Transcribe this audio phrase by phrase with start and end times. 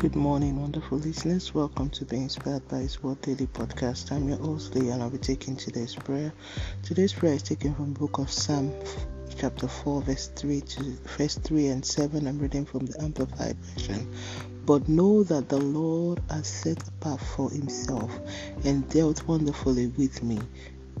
[0.00, 1.52] Good morning, wonderful listeners.
[1.52, 4.12] Welcome to the Inspired by His Word Daily Podcast.
[4.12, 6.32] I'm your host, Lee, and I'll be taking today's prayer.
[6.84, 8.72] Today's prayer is taken from the book of Psalm,
[9.36, 10.82] chapter 4, verse 3 to
[11.18, 12.28] verse 3 and 7.
[12.28, 14.14] I'm reading from the Amplified Version.
[14.64, 18.12] But know that the Lord has set apart for himself
[18.64, 20.38] and dealt wonderfully with me,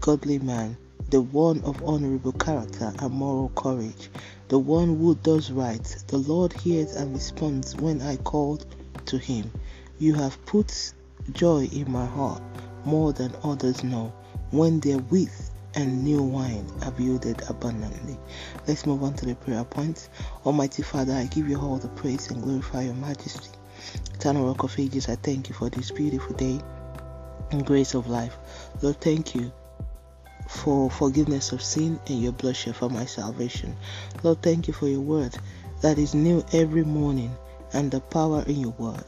[0.00, 0.74] godly man,
[1.10, 4.08] the one of honorable character and moral courage,
[4.48, 5.84] the one who does right.
[6.06, 8.64] The Lord hears and responds when I called
[9.06, 9.50] to him.
[9.98, 10.92] You have put
[11.32, 12.42] joy in my heart
[12.84, 14.12] more than others know,
[14.50, 15.30] when their wheat
[15.74, 16.66] and new wine
[16.98, 18.18] yielded abundantly.
[18.66, 20.08] Let's move on to the prayer points.
[20.44, 23.50] Almighty Father, I give you all the praise and glorify your majesty.
[24.14, 26.60] Eternal Rock of Ages, I thank you for this beautiful day
[27.50, 28.36] and grace of life.
[28.80, 29.52] Lord, thank you
[30.48, 33.76] for forgiveness of sin and your bloodshed for my salvation.
[34.22, 35.36] Lord, thank you for your word
[35.82, 37.36] that is new every morning
[37.76, 39.04] and the power in your word.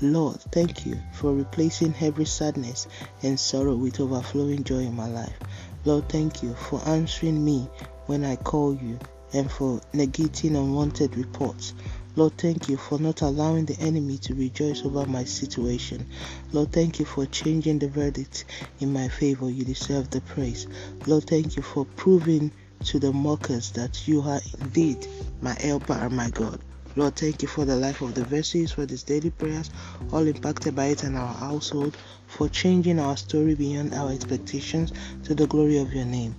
[0.00, 2.86] Lord, thank you for replacing every sadness
[3.22, 5.36] and sorrow with overflowing joy in my life.
[5.84, 7.68] Lord, thank you for answering me
[8.06, 8.96] when I call you
[9.32, 11.74] and for negating unwanted reports.
[12.14, 16.06] Lord, thank you for not allowing the enemy to rejoice over my situation.
[16.52, 18.44] Lord, thank you for changing the verdict
[18.78, 19.50] in my favor.
[19.50, 20.68] You deserve the praise.
[21.06, 22.52] Lord, thank you for proving
[22.84, 25.08] to the mockers that you are indeed
[25.40, 26.60] my helper and my God.
[26.94, 29.70] Lord, thank you for the life of the verses, for these daily prayers,
[30.12, 34.92] all impacted by it and our household, for changing our story beyond our expectations
[35.24, 36.34] to the glory of your name.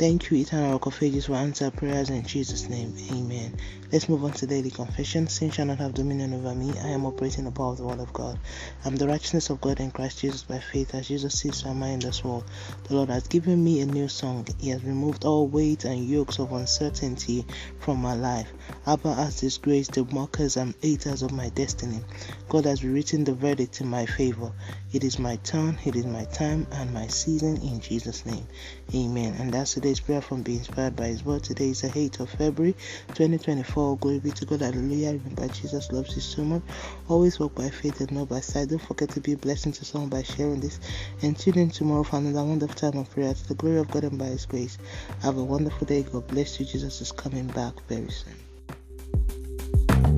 [0.00, 2.94] Thank you, eternal rock of ages, for answer prayers in Jesus' name.
[3.12, 3.58] Amen.
[3.92, 5.28] Let's move on to daily confession.
[5.28, 6.74] Sin shall not have dominion over me.
[6.78, 8.38] I am operating the power of the word of God.
[8.84, 11.98] I'm the righteousness of God in Christ Jesus by faith as Jesus on my in
[11.98, 12.44] this world.
[12.84, 14.46] The Lord has given me a new song.
[14.58, 17.44] He has removed all weight and yokes of uncertainty
[17.78, 18.50] from my life.
[18.90, 22.00] Abba has disgraced the mockers and haters of my destiny.
[22.48, 24.50] God has rewritten the verdict in my favor.
[24.92, 28.48] It is my turn, it is my time and my season in Jesus' name.
[28.92, 29.36] Amen.
[29.38, 31.44] And that's today's prayer from being inspired by His word.
[31.44, 32.74] Today is the 8th of February
[33.14, 33.96] 2024.
[33.98, 34.60] Glory be to God.
[34.60, 35.12] Hallelujah.
[35.12, 36.62] Remember, Jesus loves you so much.
[37.08, 38.70] Always walk by faith and not by sight.
[38.70, 40.80] Don't forget to be a blessing to someone by sharing this.
[41.22, 44.02] And tune in tomorrow for another wonderful time of prayer to the glory of God
[44.02, 44.78] and by His grace.
[45.22, 46.02] Have a wonderful day.
[46.02, 46.66] God bless you.
[46.66, 48.49] Jesus is coming back very soon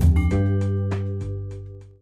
[0.00, 0.51] thank you